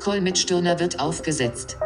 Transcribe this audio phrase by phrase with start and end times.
[0.00, 1.78] Call mit Stirner wird aufgesetzt.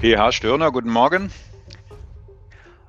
[0.00, 1.32] PH Stirner, guten Morgen.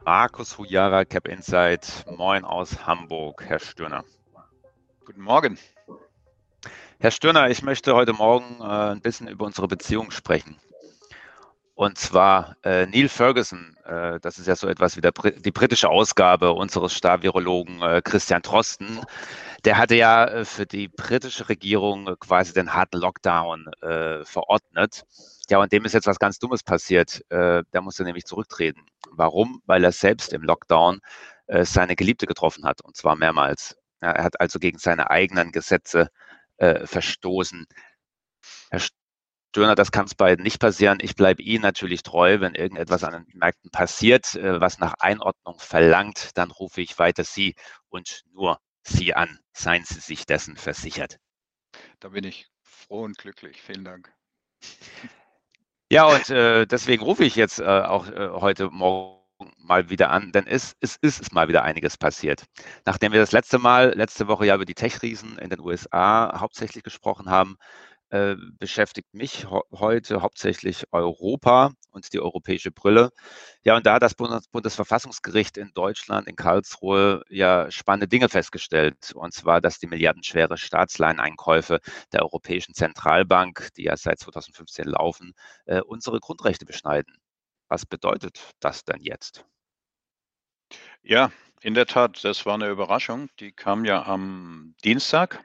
[0.06, 2.06] Markus Hujara, Cap Insight.
[2.16, 4.04] Moin aus Hamburg, Herr Stirner.
[5.04, 5.58] Guten Morgen.
[7.00, 10.58] Herr Stirner, ich möchte heute Morgen äh, ein bisschen über unsere Beziehung sprechen.
[11.78, 15.90] Und zwar äh, Neil Ferguson, äh, das ist ja so etwas wie der, die britische
[15.90, 19.00] Ausgabe unseres Star-Virologen äh, Christian Drosten.
[19.64, 25.04] Der hatte ja äh, für die britische Regierung quasi den harten Lockdown äh, verordnet.
[25.52, 27.22] Ja, und dem ist jetzt was ganz Dummes passiert.
[27.30, 28.82] Äh, der musste nämlich zurücktreten.
[29.12, 29.62] Warum?
[29.68, 31.00] Weil er selbst im Lockdown
[31.46, 33.78] äh, seine Geliebte getroffen hat, und zwar mehrmals.
[34.02, 36.27] Ja, er hat also gegen seine eigenen Gesetze äh,
[36.58, 37.66] verstoßen.
[38.70, 38.82] Herr
[39.58, 41.00] Stöhner, das kann es beiden nicht passieren.
[41.02, 45.60] Ich bleibe Ihnen natürlich treu, wenn irgendetwas an den Märkten passiert, äh, was nach Einordnung
[45.60, 47.56] verlangt, dann rufe ich weiter Sie
[47.90, 49.40] und nur Sie an.
[49.54, 51.18] Seien Sie sich dessen versichert.
[52.00, 53.62] Da bin ich froh und glücklich.
[53.62, 54.14] Vielen Dank.
[55.90, 59.17] Ja, und äh, deswegen rufe ich jetzt äh, auch äh, heute Morgen
[59.58, 62.46] mal wieder an, denn es, es, es ist mal wieder einiges passiert.
[62.86, 66.84] Nachdem wir das letzte Mal, letzte Woche ja über die Tech-Riesen in den USA hauptsächlich
[66.84, 67.58] gesprochen haben,
[68.10, 73.10] äh, beschäftigt mich ho heute hauptsächlich Europa und die europäische Brille.
[73.64, 79.12] Ja, und da hat das Bundes Bundesverfassungsgericht in Deutschland, in Karlsruhe, ja spannende Dinge festgestellt.
[79.14, 81.80] Und zwar, dass die milliardenschwere Staatsleineinkäufe
[82.14, 85.34] der Europäischen Zentralbank, die ja seit 2015 laufen,
[85.66, 87.14] äh, unsere Grundrechte beschneiden.
[87.68, 89.46] Was bedeutet das denn jetzt?
[91.04, 93.30] Ja, in der Tat, das war eine Überraschung.
[93.40, 95.44] Die kam ja am Dienstag.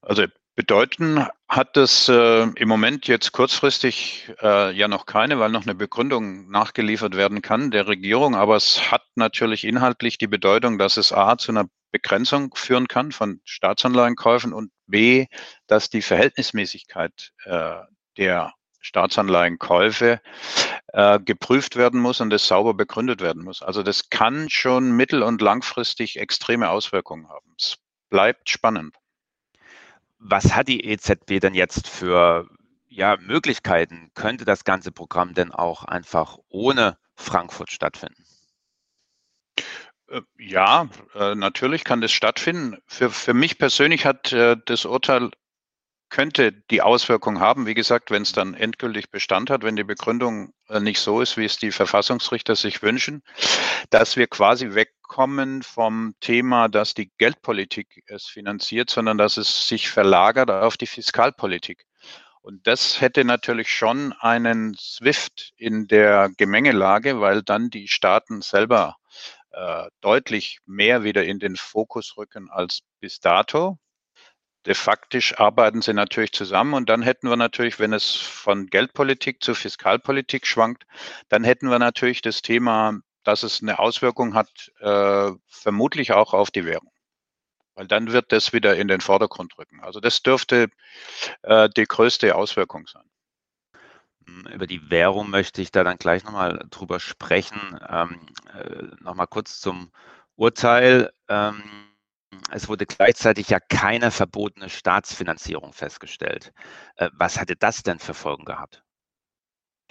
[0.00, 5.62] Also Bedeuten hat es äh, im Moment jetzt kurzfristig äh, ja noch keine, weil noch
[5.62, 8.34] eine Begründung nachgeliefert werden kann der Regierung.
[8.34, 13.12] Aber es hat natürlich inhaltlich die Bedeutung, dass es A zu einer Begrenzung führen kann
[13.12, 15.26] von Staatsanleihenkäufen und B,
[15.66, 17.76] dass die Verhältnismäßigkeit äh,
[18.18, 20.20] der Staatsanleihenkäufe
[20.88, 23.62] äh, geprüft werden muss und es sauber begründet werden muss.
[23.62, 27.54] Also das kann schon mittel- und langfristig extreme Auswirkungen haben.
[27.58, 27.76] Es
[28.10, 28.94] bleibt spannend
[30.22, 32.48] was hat die EZB denn jetzt für
[32.88, 34.10] ja, Möglichkeiten?
[34.14, 38.24] Könnte das ganze Programm denn auch einfach ohne Frankfurt stattfinden?
[40.08, 42.78] Äh, ja, äh, natürlich kann das stattfinden.
[42.86, 45.30] Für, für mich persönlich hat äh, das Urteil
[46.12, 50.52] könnte die Auswirkung haben, wie gesagt, wenn es dann endgültig Bestand hat, wenn die Begründung
[50.68, 53.22] äh, nicht so ist, wie es die Verfassungsrichter sich wünschen,
[53.88, 59.88] dass wir quasi wegkommen vom Thema, dass die Geldpolitik es finanziert, sondern dass es sich
[59.90, 61.86] verlagert auf die Fiskalpolitik.
[62.42, 68.96] Und das hätte natürlich schon einen SWIFT in der Gemengelage, weil dann die Staaten selber
[69.52, 73.78] äh, deutlich mehr wieder in den Fokus rücken als bis dato
[74.66, 79.42] de faktisch arbeiten sie natürlich zusammen und dann hätten wir natürlich, wenn es von Geldpolitik
[79.42, 80.86] zu Fiskalpolitik schwankt,
[81.28, 86.50] dann hätten wir natürlich das Thema, dass es eine Auswirkung hat, äh, vermutlich auch auf
[86.50, 86.90] die Währung.
[87.74, 89.80] Weil dann wird das wieder in den Vordergrund rücken.
[89.80, 90.68] Also das dürfte
[91.42, 93.04] äh, die größte Auswirkung sein.
[94.26, 97.80] Hm, über die Währung möchte ich da dann gleich nochmal drüber sprechen.
[97.88, 99.90] Ähm, äh, nochmal kurz zum
[100.36, 101.12] Urteil.
[101.28, 101.62] Ähm,
[102.50, 106.52] es wurde gleichzeitig ja keine verbotene Staatsfinanzierung festgestellt.
[106.96, 108.82] Äh, was hätte das denn für Folgen gehabt?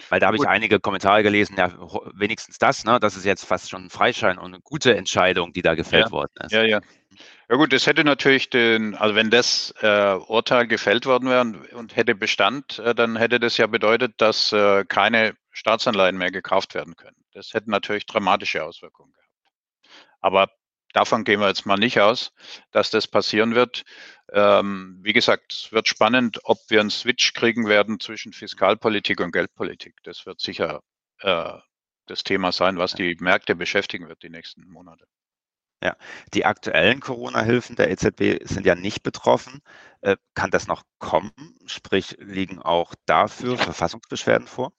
[0.08, 1.70] Weil da habe ich einige Kommentare gelesen, ja,
[2.14, 2.98] wenigstens das, ne?
[2.98, 6.12] Das ist jetzt fast schon ein Freischein und eine gute Entscheidung, die da gefällt ja,
[6.12, 6.52] worden ist.
[6.52, 6.80] Ja, ja.
[7.48, 11.72] Ja gut, das hätte natürlich den, also wenn das äh, Urteil gefällt worden wäre und,
[11.74, 16.74] und hätte Bestand, äh, dann hätte das ja bedeutet, dass äh, keine Staatsanleihen mehr gekauft
[16.74, 17.16] werden können.
[17.34, 19.28] Das hätte natürlich dramatische Auswirkungen gehabt.
[20.20, 20.48] Aber
[20.92, 22.32] davon gehen wir jetzt mal nicht aus,
[22.70, 23.84] dass das passieren wird.
[24.32, 29.32] Ähm, wie gesagt, es wird spannend, ob wir einen Switch kriegen werden zwischen Fiskalpolitik und
[29.32, 29.96] Geldpolitik.
[30.04, 30.82] Das wird sicher
[31.20, 31.58] äh,
[32.06, 35.06] das Thema sein, was die Märkte beschäftigen wird die nächsten Monate.
[35.82, 35.96] Ja,
[36.32, 39.62] die aktuellen Corona-Hilfen der EZB sind ja nicht betroffen.
[40.00, 41.32] Äh, kann das noch kommen?
[41.66, 44.72] Sprich, liegen auch dafür Verfassungsbeschwerden vor?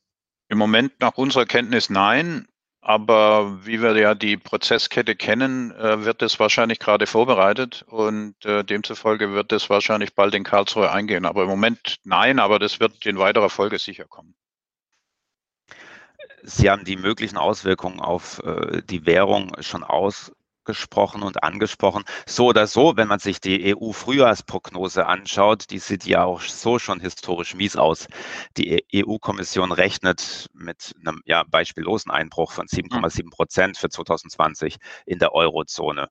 [0.47, 2.47] Im Moment nach unserer Kenntnis nein.
[2.85, 8.65] Aber wie wir ja die Prozesskette kennen, äh, wird es wahrscheinlich gerade vorbereitet und äh,
[8.65, 11.25] demzufolge wird es wahrscheinlich bald in Karlsruhe eingehen.
[11.25, 14.35] Aber im Moment nein, aber das wird in weiterer Folge sicher kommen.
[16.41, 20.33] Sie haben die möglichen Auswirkungen auf äh, die Währung schon aus,
[20.65, 22.03] gesprochen und angesprochen.
[22.25, 26.99] So oder so, wenn man sich die EU-Frühjahrsprognose anschaut, die sieht ja auch so schon
[26.99, 28.07] historisch mies aus.
[28.57, 35.33] Die EU-Kommission rechnet mit einem ja, beispiellosen Einbruch von 7,7 Prozent für 2020 in der
[35.33, 36.09] Eurozone.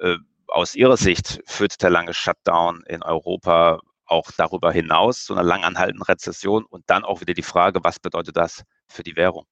[0.00, 0.16] Äh,
[0.48, 6.02] aus Ihrer Sicht führt der lange Shutdown in Europa auch darüber hinaus zu einer langanhaltenden
[6.02, 9.46] Rezession und dann auch wieder die Frage, was bedeutet das für die Währung?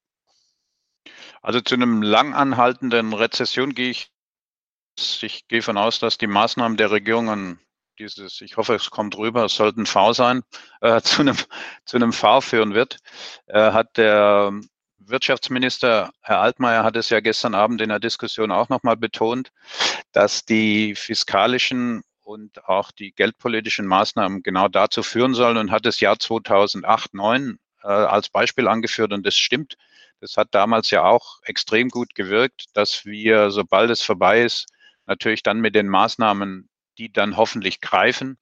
[1.42, 4.10] Also zu einem langanhaltenden Rezession gehe ich
[5.22, 7.60] ich gehe von aus, dass die Maßnahmen der Regierungen
[7.98, 10.42] dieses, ich hoffe, es kommt rüber, es sollte ein V sein,
[10.80, 11.36] äh, zu, einem,
[11.84, 12.98] zu einem V führen wird,
[13.46, 14.52] äh, hat der
[14.98, 19.50] Wirtschaftsminister Herr Altmaier hat es ja gestern Abend in der Diskussion auch nochmal betont,
[20.12, 26.00] dass die fiskalischen und auch die geldpolitischen Maßnahmen genau dazu führen sollen und hat das
[26.00, 29.76] Jahr 2008, 2009 äh, als Beispiel angeführt und das stimmt.
[30.20, 34.66] Das hat damals ja auch extrem gut gewirkt, dass wir, sobald es vorbei ist,
[35.08, 36.68] natürlich dann mit den Maßnahmen,
[36.98, 38.38] die dann hoffentlich greifen,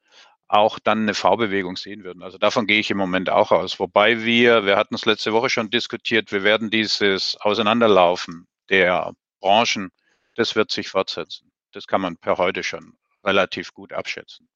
[0.48, 2.22] auch dann eine V-Bewegung sehen würden.
[2.22, 3.80] Also davon gehe ich im Moment auch aus.
[3.80, 9.90] Wobei wir, wir hatten es letzte Woche schon diskutiert, wir werden dieses Auseinanderlaufen der Branchen,
[10.34, 11.50] das wird sich fortsetzen.
[11.72, 14.48] Das kann man per heute schon relativ gut abschätzen.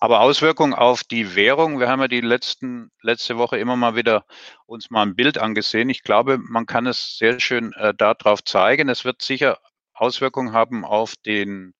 [0.00, 4.24] Aber Auswirkungen auf die Währung, wir haben ja die letzten, letzte Woche immer mal wieder
[4.66, 5.90] uns mal ein Bild angesehen.
[5.90, 8.88] Ich glaube, man kann es sehr schön äh, darauf zeigen.
[8.88, 9.58] Es wird sicher
[9.96, 11.74] Auswirkungen haben auf den,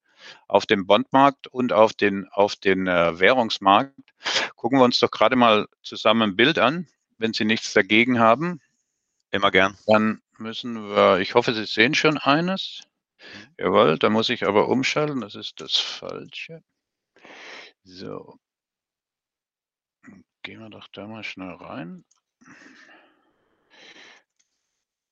[0.49, 3.95] auf den Bondmarkt und auf den, auf den äh, Währungsmarkt.
[4.57, 8.61] Gucken wir uns doch gerade mal zusammen ein Bild an, wenn Sie nichts dagegen haben.
[9.31, 9.77] Immer gern.
[9.87, 12.83] Dann müssen wir, ich hoffe, Sie sehen schon eines.
[13.59, 16.63] Jawohl, da muss ich aber umschalten, das ist das Falsche.
[17.85, 18.39] So.
[20.43, 22.05] Gehen wir doch da mal schnell rein.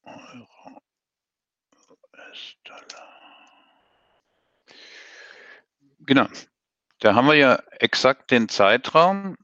[0.05, 0.84] Euro.
[6.01, 6.27] Genau.
[7.01, 9.37] Da haben wir ja exakt den Zeitraum.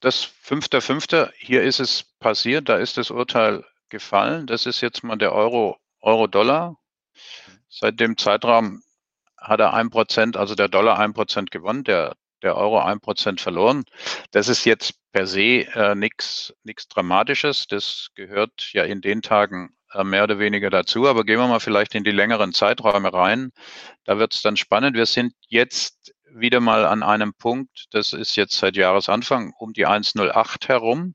[0.00, 1.30] Das 5.5.
[1.36, 4.46] Hier ist es passiert, da ist das Urteil gefallen.
[4.46, 6.76] Das ist jetzt mal der Euro, Euro-Dollar.
[7.68, 8.82] Seit dem Zeitraum
[9.38, 13.40] hat er ein Prozent, also der Dollar ein Prozent gewonnen, der, der Euro ein Prozent
[13.40, 13.84] verloren.
[14.32, 16.52] Das ist jetzt per se äh, nichts
[16.88, 17.66] Dramatisches.
[17.66, 21.06] Das gehört ja in den Tagen mehr oder weniger dazu.
[21.06, 23.52] Aber gehen wir mal vielleicht in die längeren Zeiträume rein.
[24.04, 24.96] Da wird es dann spannend.
[24.96, 29.86] Wir sind jetzt wieder mal an einem Punkt, das ist jetzt seit Jahresanfang um die
[29.86, 31.14] 1,08 herum,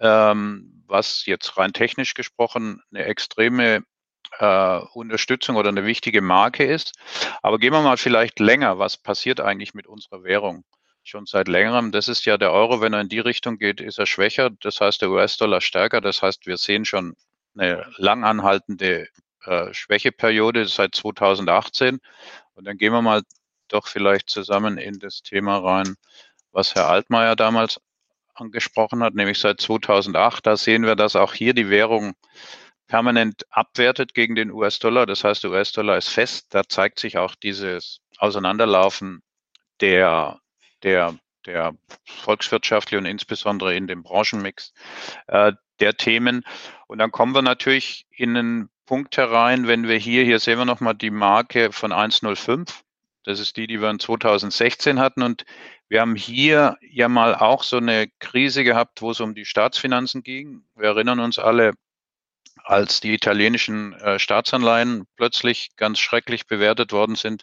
[0.00, 3.84] ähm, was jetzt rein technisch gesprochen eine extreme
[4.38, 6.92] äh, Unterstützung oder eine wichtige Marke ist.
[7.42, 8.78] Aber gehen wir mal vielleicht länger.
[8.78, 10.64] Was passiert eigentlich mit unserer Währung?
[11.02, 11.92] Schon seit längerem.
[11.92, 14.50] Das ist ja der Euro, wenn er in die Richtung geht, ist er schwächer.
[14.60, 16.00] Das heißt, der US-Dollar stärker.
[16.00, 17.14] Das heißt, wir sehen schon
[17.54, 19.08] eine langanhaltende
[19.44, 22.00] äh, Schwächeperiode seit 2018.
[22.54, 23.22] Und dann gehen wir mal
[23.68, 25.96] doch vielleicht zusammen in das Thema rein,
[26.52, 27.80] was Herr Altmaier damals
[28.34, 30.46] angesprochen hat, nämlich seit 2008.
[30.46, 32.14] Da sehen wir, dass auch hier die Währung
[32.86, 35.06] permanent abwertet gegen den US-Dollar.
[35.06, 36.48] Das heißt, der US-Dollar ist fest.
[36.50, 39.22] Da zeigt sich auch dieses Auseinanderlaufen
[39.80, 40.40] der,
[40.82, 41.74] der, der
[42.04, 44.72] volkswirtschaftlichen und insbesondere in dem Branchenmix
[45.28, 46.44] äh, der Themen.
[46.86, 50.64] Und dann kommen wir natürlich in einen Punkt herein, wenn wir hier, hier sehen wir
[50.64, 52.82] nochmal die Marke von 105.
[53.24, 55.22] Das ist die, die wir in 2016 hatten.
[55.22, 55.44] Und
[55.88, 60.22] wir haben hier ja mal auch so eine Krise gehabt, wo es um die Staatsfinanzen
[60.22, 60.64] ging.
[60.74, 61.74] Wir erinnern uns alle,
[62.64, 67.42] als die italienischen äh, Staatsanleihen plötzlich ganz schrecklich bewertet worden sind.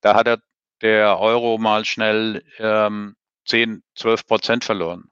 [0.00, 0.38] Da hat er
[0.80, 3.14] der Euro mal schnell ähm,
[3.46, 5.11] 10, 12 Prozent verloren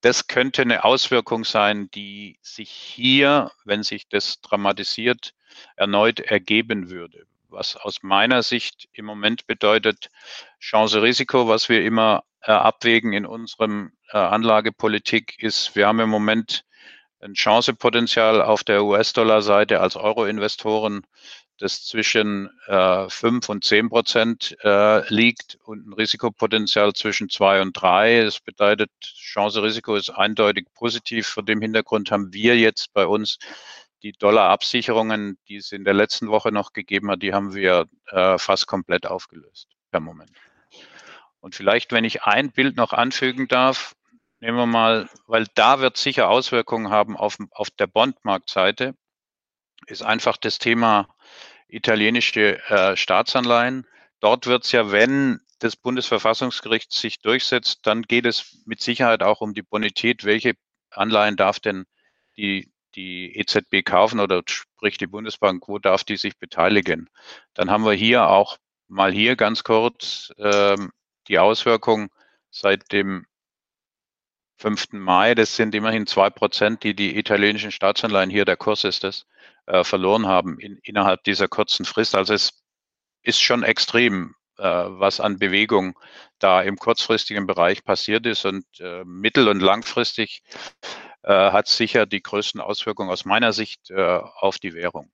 [0.00, 5.34] das könnte eine Auswirkung sein, die sich hier, wenn sich das dramatisiert,
[5.76, 7.26] erneut ergeben würde.
[7.48, 10.08] Was aus meiner Sicht im Moment bedeutet,
[10.60, 16.64] Chance-Risiko, was wir immer äh, abwägen in unserem äh, Anlagepolitik, ist, wir haben im Moment
[17.20, 21.02] ein Chancepotenzial auf der US-Dollar-Seite als Euro-Investoren
[21.60, 27.72] das zwischen äh, 5 und 10 Prozent äh, liegt und ein Risikopotenzial zwischen 2 und
[27.74, 28.24] 3.
[28.24, 31.26] Das bedeutet, Chance-Risiko ist eindeutig positiv.
[31.28, 33.38] Vor dem Hintergrund haben wir jetzt bei uns
[34.02, 38.38] die Dollarabsicherungen, die es in der letzten Woche noch gegeben hat, die haben wir äh,
[38.38, 40.32] fast komplett aufgelöst per Moment.
[41.40, 43.94] Und vielleicht, wenn ich ein Bild noch anfügen darf,
[44.40, 48.94] nehmen wir mal, weil da wird sicher Auswirkungen haben auf, auf der Bondmarktseite,
[49.86, 51.08] ist einfach das Thema
[51.68, 53.86] italienische äh, Staatsanleihen.
[54.20, 59.40] Dort wird es ja, wenn das Bundesverfassungsgericht sich durchsetzt, dann geht es mit Sicherheit auch
[59.40, 60.24] um die Bonität.
[60.24, 60.54] Welche
[60.90, 61.84] Anleihen darf denn
[62.36, 67.08] die, die EZB kaufen oder sprich die Bundesbank, wo darf die sich beteiligen?
[67.54, 68.58] Dann haben wir hier auch
[68.88, 70.90] mal hier ganz kurz ähm,
[71.28, 72.08] die Auswirkungen
[72.50, 73.26] seit dem
[74.60, 74.92] 5.
[74.92, 75.34] Mai.
[75.34, 79.26] Das sind immerhin zwei Prozent, die die italienischen Staatsanleihen hier, der Kurs ist das,
[79.66, 82.14] äh, verloren haben in, innerhalb dieser kurzen Frist.
[82.14, 82.62] Also es
[83.22, 85.98] ist schon extrem, äh, was an Bewegung
[86.38, 90.42] da im kurzfristigen Bereich passiert ist und äh, mittel- und langfristig
[91.22, 95.10] äh, hat sicher die größten Auswirkungen aus meiner Sicht äh, auf die Währung.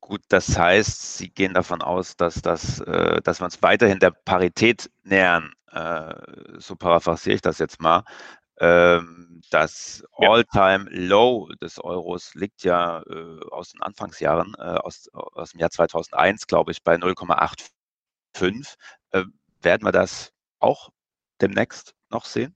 [0.00, 4.10] Gut, das heißt, Sie gehen davon aus, dass, das, äh, dass wir uns weiterhin der
[4.10, 5.54] Parität nähern.
[5.72, 6.14] Äh,
[6.58, 8.04] so paraphrasiere ich das jetzt mal.
[8.58, 15.60] Ähm, das All-Time-Low des Euros liegt ja äh, aus den Anfangsjahren, äh, aus, aus dem
[15.60, 18.76] Jahr 2001, glaube ich, bei 0,85.
[19.10, 19.24] Äh,
[19.60, 20.90] werden wir das auch
[21.40, 22.54] demnächst noch sehen?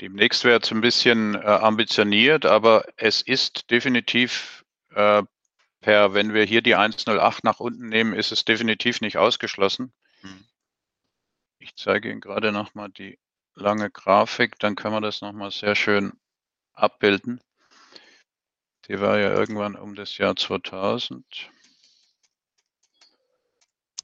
[0.00, 4.64] Demnächst wäre es ein bisschen äh, ambitioniert, aber es ist definitiv
[4.94, 5.22] äh,
[5.80, 9.92] per, wenn wir hier die 108 nach unten nehmen, ist es definitiv nicht ausgeschlossen.
[11.58, 13.18] Ich zeige Ihnen gerade nochmal die
[13.54, 16.12] lange Grafik, dann können wir das nochmal sehr schön
[16.72, 17.40] abbilden.
[18.86, 21.50] Die war ja irgendwann um das Jahr 2000.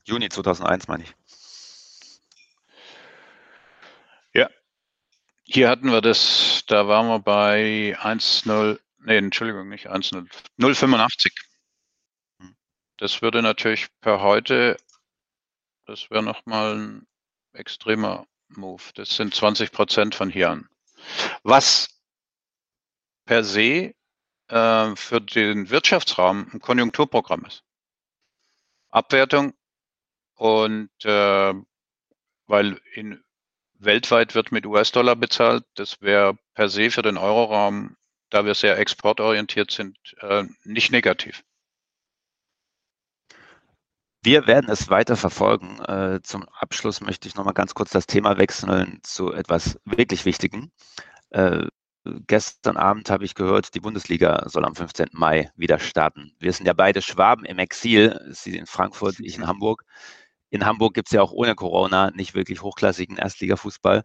[0.04, 1.14] Juni 2001 meine ich.
[4.34, 4.50] Ja,
[5.44, 11.32] hier hatten wir das, da waren wir bei 1,0, nee, Entschuldigung, nicht 1,0, 0,85.
[12.40, 12.56] Hm.
[12.98, 14.76] Das würde natürlich per heute,
[15.86, 17.06] das wäre nochmal ein
[17.54, 18.82] extremer Move.
[18.94, 20.68] Das sind 20 Prozent von hier an.
[21.42, 21.88] Was
[23.24, 23.94] per se
[24.48, 27.64] äh, für den Wirtschaftsraum ein Konjunkturprogramm ist.
[28.90, 29.54] Abwertung
[30.34, 31.54] und äh,
[32.46, 33.24] weil in
[33.74, 37.96] weltweit wird mit US-Dollar bezahlt, das wäre per se für den Euroraum,
[38.30, 41.44] da wir sehr exportorientiert sind, äh, nicht negativ.
[44.24, 45.80] Wir werden es weiter verfolgen.
[45.84, 50.24] Äh, zum Abschluss möchte ich noch mal ganz kurz das Thema wechseln zu etwas wirklich
[50.24, 50.70] Wichtigem.
[51.28, 51.66] Äh,
[52.26, 55.08] gestern Abend habe ich gehört, die Bundesliga soll am 15.
[55.12, 56.34] Mai wieder starten.
[56.38, 59.84] Wir sind ja beide Schwaben im Exil, Sie in Frankfurt, ich in Hamburg.
[60.48, 64.04] In Hamburg gibt es ja auch ohne Corona nicht wirklich hochklassigen Erstligafußball.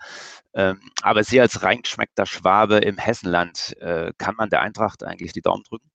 [0.54, 5.42] Ähm, aber Sie als reingeschmeckter Schwabe im Hessenland, äh, kann man der Eintracht eigentlich die
[5.42, 5.90] Daumen drücken?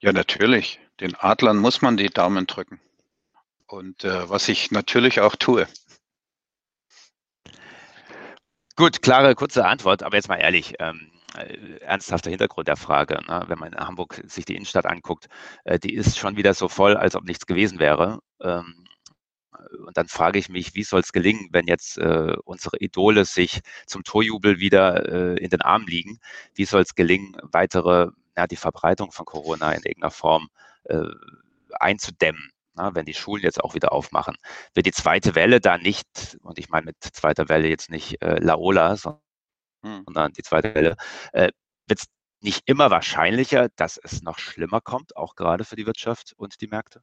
[0.00, 0.80] Ja, natürlich.
[0.98, 2.80] Den Adlern muss man die Daumen drücken
[3.72, 5.66] und äh, was ich natürlich auch tue.
[8.76, 10.74] Gut, klare, kurze Antwort, aber jetzt mal ehrlich.
[10.78, 13.20] Ähm, äh, ernsthafter Hintergrund der Frage.
[13.28, 13.44] Ne?
[13.46, 15.28] Wenn man in Hamburg sich die Innenstadt anguckt,
[15.64, 18.20] äh, die ist schon wieder so voll, als ob nichts gewesen wäre.
[18.40, 18.84] Ähm,
[19.86, 23.60] und dann frage ich mich, wie soll es gelingen, wenn jetzt äh, unsere Idole sich
[23.86, 26.18] zum Torjubel wieder äh, in den Armen liegen?
[26.54, 30.48] Wie soll es gelingen, weitere, ja, die Verbreitung von Corona in irgendeiner Form
[30.84, 31.04] äh,
[31.78, 32.50] einzudämmen?
[32.80, 34.36] Na, wenn die Schulen jetzt auch wieder aufmachen,
[34.74, 38.38] wird die zweite Welle da nicht, und ich meine mit zweiter Welle jetzt nicht äh,
[38.40, 39.20] Laola, sondern
[39.84, 40.32] hm.
[40.32, 40.96] die zweite Welle,
[41.32, 41.50] äh,
[41.86, 42.06] wird es
[42.40, 46.68] nicht immer wahrscheinlicher, dass es noch schlimmer kommt, auch gerade für die Wirtschaft und die
[46.68, 47.02] Märkte?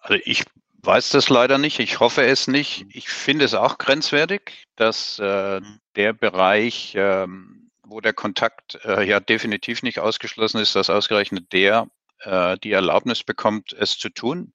[0.00, 0.44] Also ich
[0.82, 1.78] weiß das leider nicht.
[1.78, 2.86] Ich hoffe es nicht.
[2.88, 5.80] Ich finde es auch grenzwertig, dass äh, hm.
[5.96, 11.88] der Bereich, ähm, wo der Kontakt äh, ja definitiv nicht ausgeschlossen ist, dass ausgerechnet der
[12.20, 14.52] äh, die Erlaubnis bekommt, es zu tun.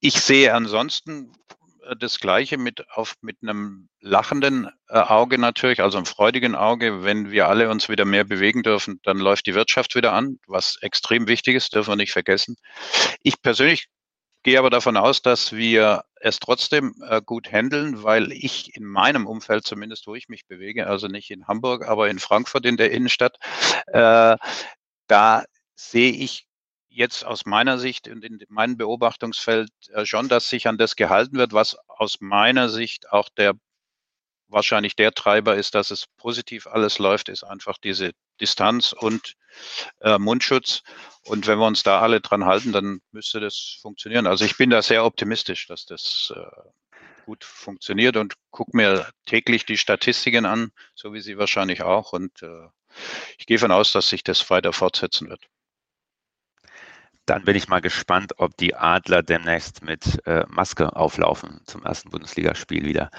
[0.00, 1.32] Ich sehe ansonsten
[1.84, 7.04] äh, das Gleiche mit, auf, mit einem lachenden äh, Auge natürlich, also einem freudigen Auge.
[7.04, 10.78] Wenn wir alle uns wieder mehr bewegen dürfen, dann läuft die Wirtschaft wieder an, was
[10.82, 12.56] extrem wichtig ist, dürfen wir nicht vergessen.
[13.22, 13.88] Ich persönlich
[14.42, 19.26] gehe aber davon aus, dass wir es trotzdem äh, gut handeln, weil ich in meinem
[19.26, 22.90] Umfeld zumindest, wo ich mich bewege, also nicht in Hamburg, aber in Frankfurt in der
[22.90, 23.36] Innenstadt,
[23.88, 24.36] äh,
[25.06, 26.47] da sehe ich
[26.98, 31.38] jetzt aus meiner Sicht und in meinem Beobachtungsfeld äh, schon, dass sich an das gehalten
[31.38, 33.54] wird, was aus meiner Sicht auch der
[34.48, 39.34] wahrscheinlich der Treiber ist, dass es positiv alles läuft, ist einfach diese Distanz und
[40.00, 40.82] äh, Mundschutz.
[41.24, 44.26] Und wenn wir uns da alle dran halten, dann müsste das funktionieren.
[44.26, 49.66] Also ich bin da sehr optimistisch, dass das äh, gut funktioniert und gucke mir täglich
[49.66, 52.12] die Statistiken an, so wie Sie wahrscheinlich auch.
[52.14, 52.68] Und äh,
[53.36, 55.46] ich gehe von aus, dass sich das weiter fortsetzen wird.
[57.28, 62.08] Dann bin ich mal gespannt, ob die Adler demnächst mit äh, Maske auflaufen zum ersten
[62.08, 63.10] Bundesligaspiel wieder.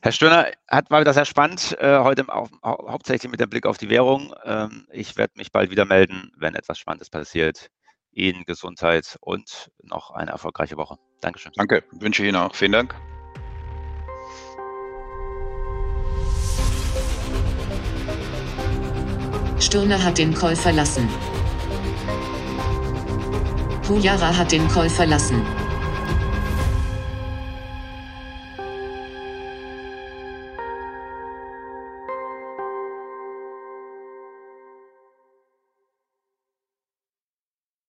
[0.00, 3.76] Herr Stöhner, hat war wieder sehr spannend, äh, heute hau hauptsächlich mit dem Blick auf
[3.76, 4.32] die Währung.
[4.44, 7.68] Ähm, ich werde mich bald wieder melden, wenn etwas Spannendes passiert.
[8.10, 10.96] Ihnen Gesundheit und noch eine erfolgreiche Woche.
[11.20, 11.52] Dankeschön.
[11.54, 12.54] Danke, wünsche Ihnen auch.
[12.54, 12.94] Vielen Dank.
[19.60, 21.06] Stirner hat den Call verlassen.
[23.82, 25.67] Pujara hat den Call verlassen.